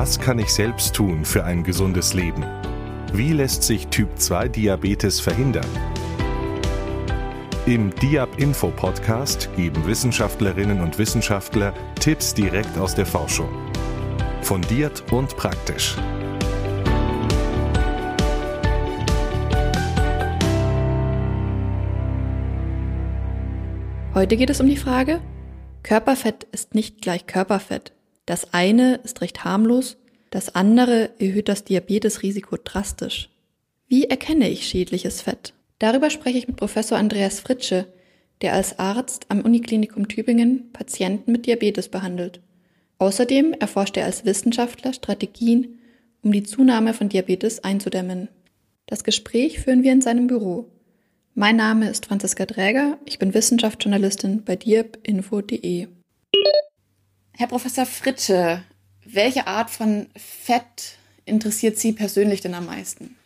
Was 0.00 0.18
kann 0.18 0.38
ich 0.38 0.48
selbst 0.48 0.94
tun 0.94 1.26
für 1.26 1.44
ein 1.44 1.62
gesundes 1.62 2.14
Leben? 2.14 2.42
Wie 3.12 3.34
lässt 3.34 3.62
sich 3.62 3.88
Typ-2-Diabetes 3.88 5.20
verhindern? 5.20 5.66
Im 7.66 7.94
Diab 7.96 8.40
Info 8.40 8.70
Podcast 8.70 9.50
geben 9.56 9.86
Wissenschaftlerinnen 9.86 10.80
und 10.80 10.96
Wissenschaftler 10.96 11.74
Tipps 11.96 12.32
direkt 12.32 12.78
aus 12.78 12.94
der 12.94 13.04
Forschung. 13.04 13.50
Fundiert 14.40 15.04
und 15.12 15.36
praktisch. 15.36 15.98
Heute 24.14 24.38
geht 24.38 24.48
es 24.48 24.62
um 24.62 24.66
die 24.66 24.78
Frage, 24.78 25.20
Körperfett 25.82 26.44
ist 26.52 26.74
nicht 26.74 27.02
gleich 27.02 27.26
Körperfett. 27.26 27.92
Das 28.30 28.54
eine 28.54 28.94
ist 29.02 29.22
recht 29.22 29.42
harmlos, 29.42 29.96
das 30.30 30.54
andere 30.54 31.10
erhöht 31.18 31.48
das 31.48 31.64
Diabetesrisiko 31.64 32.56
drastisch. 32.62 33.28
Wie 33.88 34.04
erkenne 34.04 34.48
ich 34.48 34.66
schädliches 34.66 35.22
Fett? 35.22 35.52
Darüber 35.80 36.10
spreche 36.10 36.38
ich 36.38 36.46
mit 36.46 36.56
Professor 36.56 36.96
Andreas 36.96 37.40
Fritsche, 37.40 37.86
der 38.40 38.54
als 38.54 38.78
Arzt 38.78 39.26
am 39.28 39.40
Uniklinikum 39.40 40.08
Tübingen 40.08 40.70
Patienten 40.72 41.32
mit 41.32 41.46
Diabetes 41.46 41.88
behandelt. 41.88 42.40
Außerdem 42.98 43.54
erforscht 43.54 43.96
er 43.96 44.04
als 44.04 44.24
Wissenschaftler 44.24 44.92
Strategien, 44.92 45.78
um 46.22 46.32
die 46.32 46.42
Zunahme 46.42 46.94
von 46.94 47.08
Diabetes 47.08 47.64
einzudämmen. 47.64 48.28
Das 48.86 49.04
Gespräch 49.04 49.60
führen 49.60 49.82
wir 49.82 49.92
in 49.92 50.02
seinem 50.02 50.26
Büro. 50.26 50.70
Mein 51.34 51.56
Name 51.56 51.88
ist 51.88 52.06
Franziska 52.06 52.44
Dräger, 52.44 52.98
ich 53.06 53.18
bin 53.18 53.32
Wissenschaftsjournalistin 53.32 54.44
bei 54.44 54.56
diabinfo.de. 54.56 55.88
Herr 57.32 57.46
Professor 57.46 57.86
Fritsche, 57.86 58.62
welche 59.12 59.46
Art 59.46 59.70
von 59.70 60.06
Fett 60.16 60.96
interessiert 61.24 61.78
Sie 61.78 61.92
persönlich 61.92 62.40
denn 62.40 62.54
am 62.54 62.66
meisten? 62.66 63.16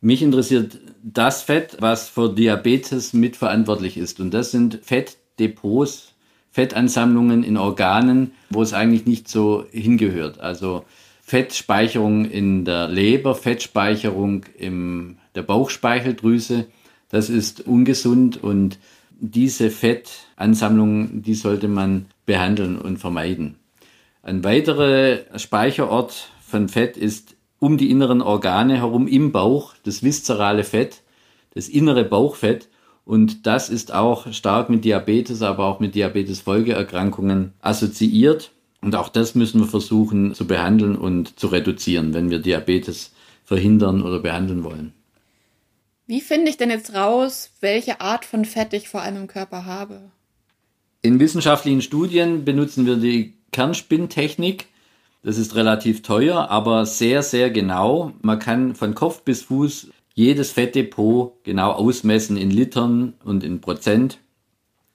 Mich 0.00 0.22
interessiert 0.22 0.78
das 1.02 1.42
Fett, 1.42 1.78
was 1.80 2.08
für 2.08 2.32
Diabetes 2.32 3.14
mitverantwortlich 3.14 3.96
ist. 3.96 4.20
Und 4.20 4.34
das 4.34 4.50
sind 4.50 4.80
Fettdepots, 4.82 6.12
Fettansammlungen 6.50 7.42
in 7.42 7.56
Organen, 7.56 8.32
wo 8.50 8.62
es 8.62 8.74
eigentlich 8.74 9.06
nicht 9.06 9.28
so 9.28 9.64
hingehört. 9.70 10.40
Also 10.40 10.84
Fettspeicherung 11.22 12.26
in 12.26 12.66
der 12.66 12.88
Leber, 12.88 13.34
Fettspeicherung 13.34 14.44
in 14.58 15.16
der 15.34 15.42
Bauchspeicheldrüse. 15.42 16.66
Das 17.08 17.30
ist 17.30 17.66
ungesund 17.66 18.42
und 18.42 18.78
diese 19.10 19.70
Fettansammlungen, 19.70 21.22
die 21.22 21.34
sollte 21.34 21.68
man 21.68 22.06
behandeln 22.26 22.78
und 22.78 22.98
vermeiden. 22.98 23.56
Ein 24.24 24.42
weiterer 24.42 25.38
Speicherort 25.38 26.30
von 26.40 26.70
Fett 26.70 26.96
ist 26.96 27.36
um 27.58 27.76
die 27.76 27.90
inneren 27.90 28.22
Organe 28.22 28.78
herum 28.78 29.06
im 29.06 29.32
Bauch, 29.32 29.74
das 29.84 30.02
viszerale 30.02 30.64
Fett, 30.64 31.02
das 31.52 31.68
innere 31.68 32.04
Bauchfett. 32.04 32.70
Und 33.04 33.46
das 33.46 33.68
ist 33.68 33.92
auch 33.92 34.32
stark 34.32 34.70
mit 34.70 34.86
Diabetes, 34.86 35.42
aber 35.42 35.66
auch 35.66 35.78
mit 35.78 35.94
Diabetesfolgeerkrankungen 35.94 37.52
assoziiert. 37.60 38.50
Und 38.80 38.96
auch 38.96 39.10
das 39.10 39.34
müssen 39.34 39.60
wir 39.60 39.66
versuchen 39.66 40.34
zu 40.34 40.46
behandeln 40.46 40.96
und 40.96 41.38
zu 41.38 41.48
reduzieren, 41.48 42.14
wenn 42.14 42.30
wir 42.30 42.38
Diabetes 42.38 43.12
verhindern 43.44 44.00
oder 44.00 44.20
behandeln 44.20 44.64
wollen. 44.64 44.94
Wie 46.06 46.22
finde 46.22 46.48
ich 46.48 46.56
denn 46.56 46.70
jetzt 46.70 46.94
raus, 46.94 47.50
welche 47.60 48.00
Art 48.00 48.24
von 48.24 48.46
Fett 48.46 48.72
ich 48.72 48.88
vor 48.88 49.02
allem 49.02 49.16
im 49.16 49.26
Körper 49.26 49.66
habe? 49.66 50.00
In 51.02 51.20
wissenschaftlichen 51.20 51.82
Studien 51.82 52.46
benutzen 52.46 52.86
wir 52.86 52.96
die 52.96 53.34
Kernspinntechnik. 53.54 54.66
Das 55.22 55.38
ist 55.38 55.54
relativ 55.54 56.02
teuer, 56.02 56.50
aber 56.50 56.84
sehr, 56.84 57.22
sehr 57.22 57.50
genau. 57.50 58.12
Man 58.20 58.40
kann 58.40 58.74
von 58.74 58.94
Kopf 58.94 59.22
bis 59.22 59.44
Fuß 59.44 59.90
jedes 60.12 60.50
Fettdepot 60.50 61.44
genau 61.44 61.70
ausmessen 61.70 62.36
in 62.36 62.50
Litern 62.50 63.14
und 63.24 63.44
in 63.44 63.60
Prozent. 63.60 64.18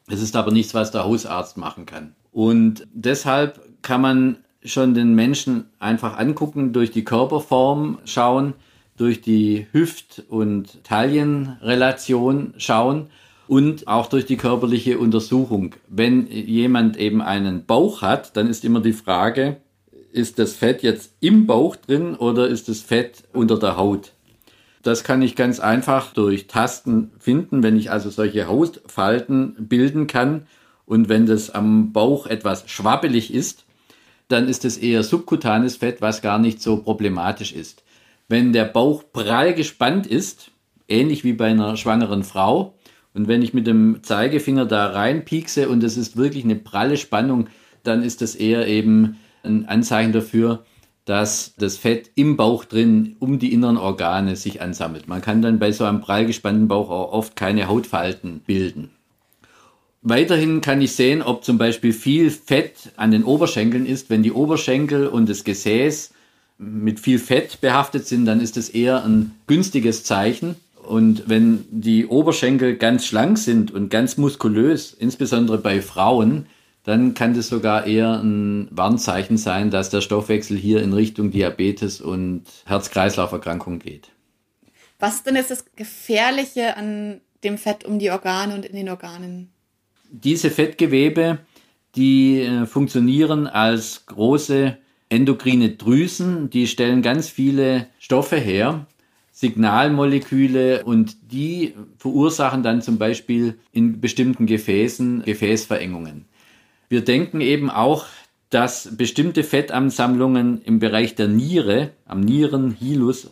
Es 0.07 0.21
ist 0.21 0.35
aber 0.35 0.51
nichts, 0.51 0.73
was 0.73 0.91
der 0.91 1.05
Hausarzt 1.05 1.55
machen 1.57 1.85
kann. 1.85 2.15
Und 2.31 2.85
deshalb 2.93 3.61
kann 3.81 4.01
man 4.01 4.37
schon 4.63 4.93
den 4.93 5.15
Menschen 5.15 5.69
einfach 5.79 6.17
angucken, 6.17 6.73
durch 6.73 6.91
die 6.91 7.05
Körperform 7.05 7.99
schauen, 8.03 8.53
durch 8.97 9.21
die 9.21 9.67
Hüft- 9.71 10.23
und 10.27 10.83
Taillenrelation 10.83 12.53
schauen 12.57 13.09
und 13.49 13.87
auch 13.87 14.05
durch 14.09 14.27
die 14.27 14.37
körperliche 14.37 14.99
Untersuchung. 14.99 15.73
Wenn 15.87 16.27
jemand 16.27 16.97
eben 16.97 17.19
einen 17.19 17.65
Bauch 17.65 18.03
hat, 18.03 18.37
dann 18.37 18.47
ist 18.47 18.63
immer 18.63 18.79
die 18.79 18.93
Frage, 18.93 19.57
ist 20.11 20.37
das 20.37 20.53
Fett 20.53 20.83
jetzt 20.83 21.15
im 21.19 21.47
Bauch 21.47 21.75
drin 21.75 22.13
oder 22.13 22.47
ist 22.47 22.69
das 22.69 22.81
Fett 22.81 23.23
unter 23.33 23.57
der 23.57 23.75
Haut? 23.75 24.13
Das 24.83 25.03
kann 25.03 25.23
ich 25.23 25.35
ganz 25.35 25.59
einfach 25.59 26.13
durch 26.13 26.45
Tasten 26.45 27.09
finden, 27.17 27.63
wenn 27.63 27.75
ich 27.75 27.89
also 27.89 28.11
solche 28.11 28.47
Hautfalten 28.47 29.55
bilden 29.57 30.05
kann 30.05 30.45
und 30.85 31.09
wenn 31.09 31.25
das 31.25 31.49
am 31.49 31.91
Bauch 31.91 32.27
etwas 32.27 32.69
schwabbelig 32.69 33.33
ist, 33.33 33.65
dann 34.27 34.47
ist 34.47 34.63
es 34.63 34.77
eher 34.77 35.01
subkutanes 35.01 35.77
Fett, 35.77 36.03
was 36.03 36.21
gar 36.21 36.37
nicht 36.37 36.61
so 36.61 36.77
problematisch 36.77 37.53
ist. 37.53 37.81
Wenn 38.27 38.53
der 38.53 38.65
Bauch 38.65 39.03
prall 39.11 39.55
gespannt 39.55 40.05
ist, 40.05 40.51
ähnlich 40.87 41.23
wie 41.23 41.33
bei 41.33 41.47
einer 41.47 41.77
schwangeren 41.77 42.23
Frau, 42.23 42.75
und 43.19 43.27
wenn 43.27 43.41
ich 43.41 43.53
mit 43.53 43.67
dem 43.67 44.01
Zeigefinger 44.01 44.65
da 44.65 44.91
reinpiekse 44.91 45.67
und 45.67 45.83
es 45.83 45.97
ist 45.97 46.15
wirklich 46.15 46.45
eine 46.45 46.55
pralle 46.55 46.95
Spannung, 46.95 47.47
dann 47.83 48.01
ist 48.01 48.21
das 48.21 48.33
eher 48.33 48.65
eben 48.65 49.17
ein 49.43 49.67
Anzeichen 49.67 50.13
dafür, 50.13 50.63
dass 51.03 51.53
das 51.57 51.75
Fett 51.75 52.11
im 52.15 52.37
Bauch 52.37 52.63
drin 52.63 53.17
um 53.19 53.37
die 53.37 53.51
inneren 53.51 53.75
Organe 53.75 54.37
sich 54.37 54.61
ansammelt. 54.61 55.09
Man 55.09 55.19
kann 55.19 55.41
dann 55.41 55.59
bei 55.59 55.73
so 55.73 55.83
einem 55.83 55.99
prall 55.99 56.27
gespannten 56.27 56.69
Bauch 56.69 56.89
auch 56.89 57.11
oft 57.11 57.35
keine 57.35 57.67
Hautfalten 57.67 58.39
bilden. 58.39 58.91
Weiterhin 60.01 60.61
kann 60.61 60.81
ich 60.81 60.93
sehen, 60.93 61.21
ob 61.21 61.43
zum 61.43 61.57
Beispiel 61.57 61.91
viel 61.91 62.29
Fett 62.29 62.93
an 62.95 63.11
den 63.11 63.25
Oberschenkeln 63.25 63.85
ist. 63.85 64.09
Wenn 64.09 64.23
die 64.23 64.31
Oberschenkel 64.31 65.07
und 65.07 65.27
das 65.27 65.43
Gesäß 65.43 66.13
mit 66.57 67.01
viel 67.01 67.19
Fett 67.19 67.59
behaftet 67.59 68.07
sind, 68.07 68.25
dann 68.25 68.39
ist 68.39 68.55
das 68.55 68.69
eher 68.69 69.03
ein 69.03 69.33
günstiges 69.45 70.05
Zeichen. 70.05 70.55
Und 70.89 71.29
wenn 71.29 71.65
die 71.69 72.07
Oberschenkel 72.07 72.75
ganz 72.75 73.05
schlank 73.05 73.37
sind 73.37 73.69
und 73.69 73.91
ganz 73.91 74.17
muskulös, 74.17 74.91
insbesondere 74.91 75.59
bei 75.59 75.83
Frauen, 75.83 76.47
dann 76.83 77.13
kann 77.13 77.35
das 77.35 77.47
sogar 77.47 77.85
eher 77.85 78.19
ein 78.19 78.67
Warnzeichen 78.71 79.37
sein, 79.37 79.69
dass 79.69 79.91
der 79.91 80.01
Stoffwechsel 80.01 80.57
hier 80.57 80.81
in 80.81 80.91
Richtung 80.91 81.29
Diabetes 81.29 82.01
und 82.01 82.45
Herz-Kreislauf-Erkrankung 82.65 83.77
geht. 83.77 84.09
Was 84.97 85.17
ist 85.17 85.27
denn 85.27 85.35
jetzt 85.35 85.51
das 85.51 85.63
Gefährliche 85.75 86.75
an 86.75 87.21
dem 87.43 87.59
Fett 87.59 87.85
um 87.85 87.99
die 87.99 88.09
Organe 88.09 88.55
und 88.55 88.65
in 88.65 88.75
den 88.75 88.89
Organen? 88.89 89.51
Diese 90.09 90.49
Fettgewebe, 90.49 91.37
die 91.95 92.41
äh, 92.41 92.65
funktionieren 92.65 93.45
als 93.45 94.07
große 94.07 94.75
endokrine 95.09 95.69
Drüsen, 95.69 96.49
die 96.49 96.65
stellen 96.65 97.03
ganz 97.03 97.29
viele 97.29 97.85
Stoffe 97.99 98.37
her, 98.37 98.87
Signalmoleküle 99.39 100.83
und 100.83 101.15
die 101.31 101.73
verursachen 101.97 102.61
dann 102.61 102.81
zum 102.81 102.97
Beispiel 102.97 103.57
in 103.71 104.01
bestimmten 104.01 104.47
Gefäßen 104.47 105.23
Gefäßverengungen. 105.23 106.25
Wir 106.89 107.05
denken 107.05 107.39
eben 107.39 107.69
auch, 107.69 108.07
dass 108.49 108.97
bestimmte 108.97 109.43
Fettansammlungen 109.43 110.61
im 110.63 110.79
Bereich 110.79 111.15
der 111.15 111.29
Niere, 111.29 111.91
am 112.05 112.19
Nierenhilus, 112.19 113.31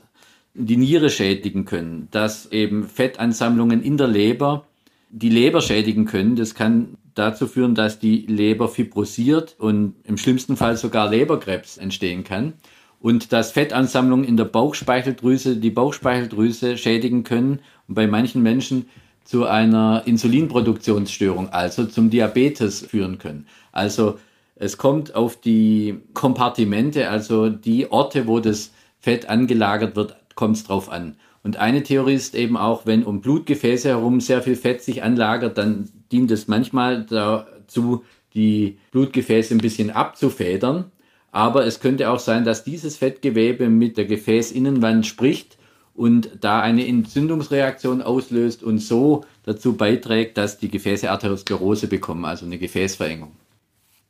die 0.53 0.77
Niere 0.77 1.09
schädigen 1.09 1.65
können, 1.65 2.07
dass 2.11 2.45
eben 2.53 2.87
Fettansammlungen 2.87 3.83
in 3.83 3.97
der 3.97 4.07
Leber 4.07 4.65
die 5.09 5.29
Leber 5.29 5.59
schädigen 5.59 6.05
können. 6.05 6.37
Das 6.37 6.55
kann 6.55 6.95
dazu 7.15 7.47
führen, 7.47 7.75
dass 7.75 7.99
die 7.99 8.25
Leber 8.27 8.69
fibrosiert 8.69 9.57
und 9.59 9.95
im 10.05 10.17
schlimmsten 10.17 10.55
Fall 10.55 10.77
sogar 10.77 11.09
Leberkrebs 11.09 11.75
entstehen 11.75 12.23
kann 12.23 12.53
und 12.99 13.31
dass 13.31 13.51
Fettansammlungen 13.51 14.25
in 14.25 14.37
der 14.37 14.45
Bauchspeicheldrüse 14.45 15.57
die 15.57 15.69
Bauchspeicheldrüse 15.69 16.77
schädigen 16.77 17.23
können 17.23 17.59
und 17.87 17.95
bei 17.95 18.07
manchen 18.07 18.41
Menschen 18.41 18.87
zu 19.23 19.45
einer 19.45 20.03
Insulinproduktionsstörung, 20.05 21.49
also 21.49 21.85
zum 21.85 22.09
Diabetes 22.09 22.85
führen 22.85 23.17
können. 23.17 23.45
Also 23.71 24.17
es 24.55 24.77
kommt 24.77 25.15
auf 25.15 25.39
die 25.39 25.99
Kompartimente, 26.13 27.09
also 27.09 27.49
die 27.49 27.91
Orte, 27.91 28.25
wo 28.25 28.39
das 28.39 28.71
Fett 28.99 29.29
angelagert 29.29 29.95
wird, 29.95 30.15
kommt 30.35 30.55
es 30.55 30.63
drauf 30.63 30.89
an. 30.89 31.15
Und 31.43 31.57
eine 31.57 31.83
Theorie 31.83 32.15
ist 32.15 32.35
eben 32.35 32.57
auch, 32.57 32.85
wenn 32.85 33.03
um 33.03 33.21
Blutgefäße 33.21 33.89
herum 33.89 34.19
sehr 34.19 34.41
viel 34.41 34.55
Fett 34.55 34.81
sich 34.81 35.03
anlagert, 35.03 35.57
dann 35.57 35.89
dient 36.11 36.31
es 36.31 36.47
manchmal 36.47 37.05
dazu, 37.05 38.03
die 38.33 38.77
Blutgefäße 38.91 39.53
ein 39.53 39.59
bisschen 39.59 39.91
abzufedern. 39.91 40.91
Aber 41.31 41.65
es 41.65 41.79
könnte 41.79 42.09
auch 42.09 42.19
sein, 42.19 42.45
dass 42.45 42.63
dieses 42.63 42.97
Fettgewebe 42.97 43.69
mit 43.69 43.97
der 43.97 44.05
Gefäßinnenwand 44.05 45.05
spricht 45.05 45.57
und 45.93 46.29
da 46.41 46.61
eine 46.61 46.87
Entzündungsreaktion 46.87 48.01
auslöst 48.01 48.63
und 48.63 48.79
so 48.79 49.25
dazu 49.43 49.75
beiträgt, 49.75 50.37
dass 50.37 50.57
die 50.59 50.69
Gefäße 50.69 51.09
Arteriosklerose 51.09 51.87
bekommen, 51.87 52.23
also 52.25 52.45
eine 52.45 52.57
Gefäßverengung. 52.57 53.31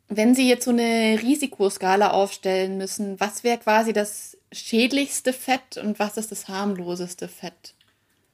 Wenn 0.10 0.36
Sie 0.36 0.48
jetzt 0.48 0.66
so 0.66 0.72
eine 0.72 1.20
Risikoskala 1.22 2.12
aufstellen 2.12 2.78
müssen, 2.78 3.20
was 3.20 3.44
wäre 3.44 3.58
quasi 3.58 3.92
das 3.92 4.38
schädlichste 4.54 5.34
Fett 5.34 5.78
und 5.82 6.00
was 6.00 6.18
ist 6.18 6.32
das 6.32 6.48
harmloseste 6.48 7.28
Fett? 7.28 7.74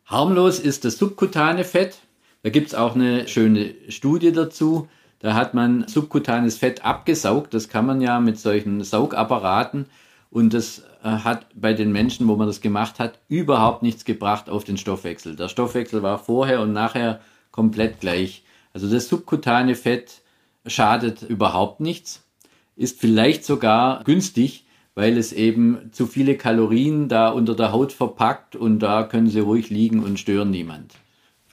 Harmlos 0.06 0.60
ist 0.60 0.86
das 0.86 0.98
subkutane 0.98 1.64
Fett. 1.64 1.98
Da 2.44 2.50
gibt 2.50 2.68
es 2.68 2.76
auch 2.76 2.94
eine 2.94 3.28
schöne 3.28 3.74
Studie 3.90 4.32
dazu. 4.32 4.88
Da 5.24 5.36
hat 5.36 5.54
man 5.54 5.88
subkutanes 5.88 6.58
Fett 6.58 6.84
abgesaugt. 6.84 7.54
Das 7.54 7.70
kann 7.70 7.86
man 7.86 8.02
ja 8.02 8.20
mit 8.20 8.38
solchen 8.38 8.84
Saugapparaten. 8.84 9.86
Und 10.30 10.54
das 10.54 10.80
äh, 11.02 11.08
hat 11.08 11.46
bei 11.56 11.74
den 11.74 11.94
Menschen, 11.94 12.28
wo 12.28 12.36
man 12.36 12.46
das 12.46 12.60
gemacht 12.60 13.00
hat, 13.00 13.20
überhaupt 13.30 13.84
nichts 13.84 14.04
gebracht 14.04 14.50
auf 14.50 14.66
den 14.66 14.76
Stoffwechsel. 14.76 15.38
Der 15.38 15.48
Stoffwechsel 15.48 16.04
war 16.04 16.20
vorher 16.20 16.60
und 16.60 16.74
nachher 16.74 17.22
komplett 17.52 18.02
gleich. 18.02 18.44
Also 18.74 18.92
das 18.92 19.08
subkutane 19.08 19.76
Fett 19.76 20.24
schadet 20.68 21.22
überhaupt 21.22 21.80
nichts, 21.80 22.28
ist 22.76 23.00
vielleicht 23.00 23.46
sogar 23.46 24.04
günstig, 24.04 24.66
weil 24.94 25.18
es 25.18 25.32
eben 25.32 25.90
zu 25.94 26.06
viele 26.06 26.36
Kalorien 26.36 27.08
da 27.08 27.30
unter 27.30 27.56
der 27.56 27.72
Haut 27.72 27.94
verpackt 27.94 28.58
und 28.58 28.80
da 28.80 29.04
können 29.04 29.30
sie 29.30 29.40
ruhig 29.40 29.70
liegen 29.70 30.04
und 30.04 30.20
stören 30.20 30.50
niemand. 30.50 30.96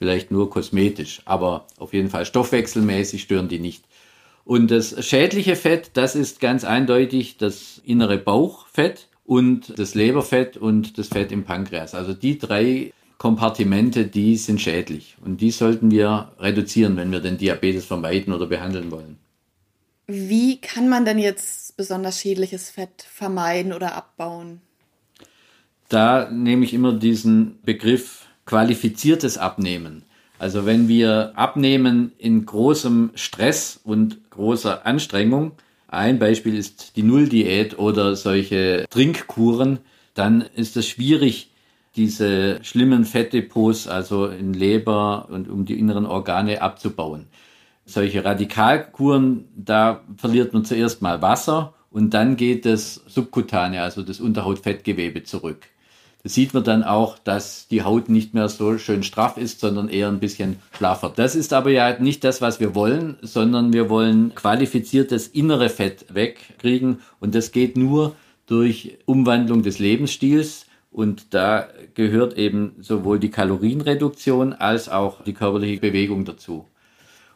Vielleicht 0.01 0.31
nur 0.31 0.49
kosmetisch, 0.49 1.21
aber 1.25 1.67
auf 1.77 1.93
jeden 1.93 2.09
Fall 2.09 2.25
stoffwechselmäßig 2.25 3.21
stören 3.21 3.49
die 3.49 3.59
nicht. 3.59 3.83
Und 4.43 4.71
das 4.71 5.05
schädliche 5.05 5.55
Fett, 5.55 5.91
das 5.93 6.15
ist 6.15 6.39
ganz 6.39 6.63
eindeutig 6.63 7.37
das 7.37 7.79
innere 7.85 8.17
Bauchfett 8.17 9.09
und 9.25 9.77
das 9.77 9.93
Leberfett 9.93 10.57
und 10.57 10.97
das 10.97 11.09
Fett 11.09 11.31
im 11.31 11.43
Pankreas. 11.43 11.93
Also 11.93 12.15
die 12.15 12.39
drei 12.39 12.93
Kompartimente, 13.19 14.07
die 14.07 14.37
sind 14.37 14.59
schädlich. 14.59 15.17
Und 15.23 15.39
die 15.39 15.51
sollten 15.51 15.91
wir 15.91 16.31
reduzieren, 16.39 16.97
wenn 16.97 17.11
wir 17.11 17.19
den 17.19 17.37
Diabetes 17.37 17.85
vermeiden 17.85 18.33
oder 18.33 18.47
behandeln 18.47 18.89
wollen. 18.89 19.19
Wie 20.07 20.59
kann 20.59 20.89
man 20.89 21.05
denn 21.05 21.19
jetzt 21.19 21.77
besonders 21.77 22.19
schädliches 22.19 22.71
Fett 22.71 23.05
vermeiden 23.07 23.71
oder 23.71 23.93
abbauen? 23.93 24.61
Da 25.89 26.27
nehme 26.31 26.65
ich 26.65 26.73
immer 26.73 26.93
diesen 26.93 27.61
Begriff 27.61 28.25
qualifiziertes 28.51 29.37
Abnehmen. 29.37 30.03
Also 30.37 30.65
wenn 30.65 30.89
wir 30.89 31.31
abnehmen 31.35 32.11
in 32.17 32.45
großem 32.45 33.11
Stress 33.15 33.79
und 33.81 34.29
großer 34.29 34.85
Anstrengung, 34.85 35.53
ein 35.87 36.19
Beispiel 36.19 36.57
ist 36.57 36.97
die 36.97 37.03
Nulldiät 37.03 37.79
oder 37.79 38.17
solche 38.17 38.87
Trinkkuren, 38.89 39.79
dann 40.15 40.41
ist 40.53 40.75
es 40.75 40.85
schwierig, 40.85 41.51
diese 41.95 42.61
schlimmen 42.61 43.05
Fettdepots, 43.05 43.87
also 43.87 44.25
in 44.25 44.53
Leber 44.53 45.29
und 45.29 45.47
um 45.47 45.63
die 45.63 45.79
inneren 45.79 46.05
Organe 46.05 46.61
abzubauen. 46.61 47.27
Solche 47.85 48.25
Radikalkuren, 48.25 49.45
da 49.55 50.01
verliert 50.17 50.51
man 50.51 50.65
zuerst 50.65 51.01
mal 51.01 51.21
Wasser 51.21 51.73
und 51.89 52.13
dann 52.13 52.35
geht 52.35 52.65
das 52.65 52.95
Subkutane, 53.07 53.81
also 53.81 54.03
das 54.03 54.19
Unterhautfettgewebe 54.19 55.23
zurück. 55.23 55.70
Sieht 56.23 56.53
man 56.53 56.63
dann 56.63 56.83
auch, 56.83 57.17
dass 57.17 57.67
die 57.67 57.83
Haut 57.83 58.07
nicht 58.07 58.35
mehr 58.35 58.47
so 58.47 58.77
schön 58.77 59.01
straff 59.01 59.37
ist, 59.37 59.59
sondern 59.59 59.89
eher 59.89 60.07
ein 60.07 60.19
bisschen 60.19 60.59
schlaffer. 60.71 61.11
Das 61.15 61.35
ist 61.35 61.51
aber 61.51 61.71
ja 61.71 61.99
nicht 61.99 62.23
das, 62.23 62.41
was 62.41 62.59
wir 62.59 62.75
wollen, 62.75 63.17
sondern 63.21 63.73
wir 63.73 63.89
wollen 63.89 64.35
qualifiziertes 64.35 65.27
innere 65.27 65.69
Fett 65.69 66.05
wegkriegen 66.13 66.99
und 67.19 67.33
das 67.33 67.51
geht 67.51 67.75
nur 67.75 68.15
durch 68.45 68.97
Umwandlung 69.05 69.63
des 69.63 69.79
Lebensstils 69.79 70.67
und 70.91 71.33
da 71.33 71.67
gehört 71.95 72.37
eben 72.37 72.75
sowohl 72.81 73.17
die 73.17 73.31
Kalorienreduktion 73.31 74.53
als 74.53 74.89
auch 74.89 75.23
die 75.23 75.33
körperliche 75.33 75.79
Bewegung 75.79 76.25
dazu. 76.25 76.65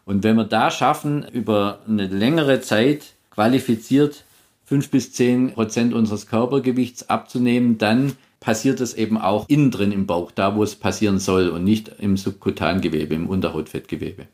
Und 0.06 0.24
wenn 0.24 0.36
wir 0.36 0.44
da 0.44 0.70
schaffen, 0.70 1.26
über 1.32 1.80
eine 1.88 2.08
längere 2.08 2.62
Zeit 2.62 3.14
qualifiziert 3.32 4.26
fünf 4.66 4.90
bis 4.90 5.14
zehn 5.14 5.54
Prozent 5.54 5.94
unseres 5.94 6.28
Körpergewichts 6.28 7.10
abzunehmen, 7.10 7.78
dann 7.78 8.14
passiert 8.46 8.80
es 8.80 8.94
eben 8.94 9.18
auch 9.18 9.50
innen 9.50 9.72
drin 9.72 9.92
im 9.92 10.06
Bauch, 10.06 10.30
da 10.30 10.56
wo 10.56 10.62
es 10.62 10.76
passieren 10.76 11.18
soll 11.18 11.50
und 11.50 11.64
nicht 11.64 11.90
im 11.98 12.16
Subkutangewebe, 12.16 13.16
im 13.16 13.28
Unterhautfettgewebe. 13.28 14.28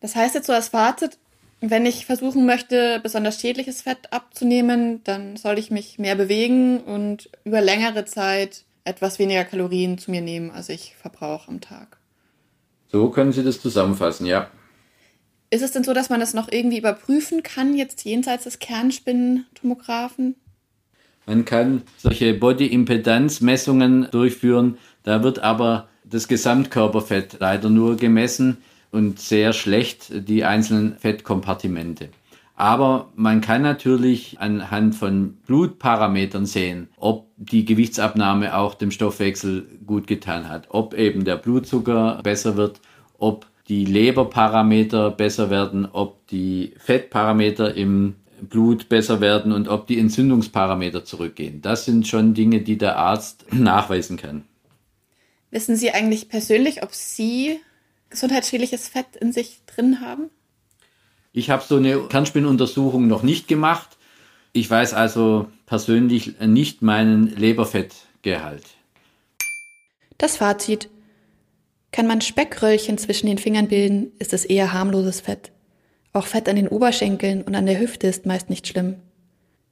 Das 0.00 0.16
heißt 0.16 0.34
jetzt 0.34 0.46
so 0.46 0.54
als 0.54 0.68
Fazit, 0.68 1.18
wenn 1.60 1.84
ich 1.84 2.06
versuchen 2.06 2.46
möchte, 2.46 2.98
besonders 3.02 3.38
schädliches 3.38 3.82
Fett 3.82 4.10
abzunehmen, 4.10 5.04
dann 5.04 5.36
soll 5.36 5.58
ich 5.58 5.70
mich 5.70 5.98
mehr 5.98 6.14
bewegen 6.14 6.80
und 6.80 7.28
über 7.44 7.60
längere 7.60 8.06
Zeit 8.06 8.64
etwas 8.84 9.18
weniger 9.18 9.44
Kalorien 9.44 9.98
zu 9.98 10.10
mir 10.10 10.22
nehmen, 10.22 10.50
als 10.50 10.70
ich 10.70 10.96
verbrauche 10.96 11.50
am 11.50 11.60
Tag. 11.60 11.98
So 12.90 13.10
können 13.10 13.32
Sie 13.32 13.44
das 13.44 13.60
zusammenfassen, 13.60 14.24
ja. 14.24 14.48
Ist 15.50 15.62
es 15.62 15.72
denn 15.72 15.84
so, 15.84 15.92
dass 15.92 16.08
man 16.08 16.20
das 16.20 16.32
noch 16.32 16.50
irgendwie 16.50 16.78
überprüfen 16.78 17.42
kann, 17.42 17.76
jetzt 17.76 18.02
jenseits 18.06 18.44
des 18.44 18.60
Kernspinnentomographen? 18.60 20.36
Man 21.30 21.44
kann 21.44 21.82
solche 21.96 22.34
Body-Impedanz-Messungen 22.34 24.08
durchführen. 24.10 24.78
Da 25.04 25.22
wird 25.22 25.38
aber 25.38 25.86
das 26.02 26.26
Gesamtkörperfett 26.26 27.36
leider 27.38 27.70
nur 27.70 27.94
gemessen 27.94 28.56
und 28.90 29.20
sehr 29.20 29.52
schlecht 29.52 30.10
die 30.28 30.42
einzelnen 30.42 30.96
Fettkompartimente. 30.96 32.08
Aber 32.56 33.10
man 33.14 33.42
kann 33.42 33.62
natürlich 33.62 34.40
anhand 34.40 34.96
von 34.96 35.34
Blutparametern 35.46 36.46
sehen, 36.46 36.88
ob 36.96 37.28
die 37.36 37.64
Gewichtsabnahme 37.64 38.56
auch 38.56 38.74
dem 38.74 38.90
Stoffwechsel 38.90 39.68
gut 39.86 40.08
getan 40.08 40.48
hat, 40.48 40.66
ob 40.70 40.94
eben 40.94 41.24
der 41.24 41.36
Blutzucker 41.36 42.18
besser 42.24 42.56
wird, 42.56 42.80
ob 43.18 43.46
die 43.68 43.84
Leberparameter 43.84 45.12
besser 45.12 45.48
werden, 45.48 45.86
ob 45.92 46.26
die 46.26 46.74
Fettparameter 46.78 47.72
im 47.76 48.16
Blut 48.48 48.88
besser 48.88 49.20
werden 49.20 49.52
und 49.52 49.68
ob 49.68 49.86
die 49.86 49.98
Entzündungsparameter 49.98 51.04
zurückgehen. 51.04 51.62
Das 51.62 51.84
sind 51.84 52.06
schon 52.06 52.34
Dinge, 52.34 52.60
die 52.60 52.78
der 52.78 52.96
Arzt 52.96 53.46
nachweisen 53.52 54.16
kann. 54.16 54.44
Wissen 55.50 55.76
Sie 55.76 55.90
eigentlich 55.90 56.28
persönlich, 56.28 56.82
ob 56.82 56.94
Sie 56.94 57.60
gesundheitsschädliches 58.08 58.88
Fett 58.88 59.16
in 59.20 59.32
sich 59.32 59.60
drin 59.66 60.00
haben? 60.00 60.30
Ich 61.32 61.50
habe 61.50 61.62
so 61.66 61.76
eine 61.76 62.00
Kernspinnuntersuchung 62.08 63.06
noch 63.06 63.22
nicht 63.22 63.48
gemacht. 63.48 63.96
Ich 64.52 64.68
weiß 64.68 64.94
also 64.94 65.46
persönlich 65.66 66.40
nicht 66.40 66.82
meinen 66.82 67.28
Leberfettgehalt. 67.36 68.64
Das 70.18 70.36
Fazit. 70.36 70.88
Kann 71.92 72.06
man 72.06 72.20
Speckröllchen 72.20 72.98
zwischen 72.98 73.26
den 73.26 73.38
Fingern 73.38 73.68
bilden, 73.68 74.12
ist 74.18 74.32
es 74.32 74.44
eher 74.44 74.72
harmloses 74.72 75.20
Fett. 75.20 75.50
Auch 76.12 76.26
Fett 76.26 76.48
an 76.48 76.56
den 76.56 76.66
Oberschenkeln 76.66 77.42
und 77.42 77.54
an 77.54 77.66
der 77.66 77.78
Hüfte 77.78 78.08
ist 78.08 78.26
meist 78.26 78.50
nicht 78.50 78.66
schlimm. 78.66 78.96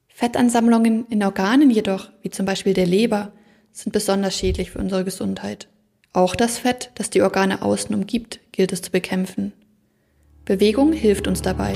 Fettansammlungen 0.06 1.06
in 1.08 1.22
Organen 1.24 1.70
jedoch, 1.70 2.10
wie 2.22 2.30
zum 2.30 2.46
Beispiel 2.46 2.74
der 2.74 2.86
Leber, 2.86 3.32
sind 3.72 3.92
besonders 3.92 4.36
schädlich 4.36 4.70
für 4.70 4.78
unsere 4.78 5.04
Gesundheit. 5.04 5.68
Auch 6.12 6.36
das 6.36 6.58
Fett, 6.58 6.90
das 6.94 7.10
die 7.10 7.22
Organe 7.22 7.62
außen 7.62 7.94
umgibt, 7.94 8.40
gilt 8.52 8.72
es 8.72 8.82
zu 8.82 8.92
bekämpfen. 8.92 9.52
Bewegung 10.44 10.92
hilft 10.92 11.26
uns 11.26 11.42
dabei. 11.42 11.74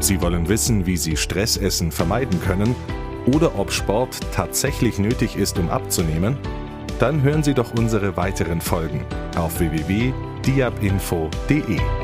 Sie 0.00 0.20
wollen 0.20 0.48
wissen, 0.48 0.86
wie 0.86 0.96
Sie 0.96 1.16
Stressessen 1.16 1.92
vermeiden 1.92 2.40
können 2.40 2.74
oder 3.34 3.58
ob 3.58 3.72
Sport 3.72 4.20
tatsächlich 4.34 4.98
nötig 4.98 5.36
ist, 5.36 5.58
um 5.58 5.70
abzunehmen? 5.70 6.36
Dann 6.98 7.22
hören 7.22 7.42
Sie 7.42 7.54
doch 7.54 7.72
unsere 7.74 8.14
weiteren 8.16 8.60
Folgen 8.60 9.06
auf 9.36 9.58
www.diabinfo.de. 9.58 11.99